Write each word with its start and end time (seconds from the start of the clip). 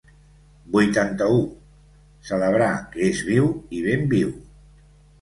Vuitanta-u 0.75 1.35
celebrar 2.31 2.73
que 2.97 3.07
és 3.13 3.25
viu 3.31 3.55
i 3.81 3.87
ben 3.89 4.13
viu. 4.19 4.39